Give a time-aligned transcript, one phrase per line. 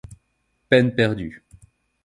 [0.69, 1.43] Peine perdue.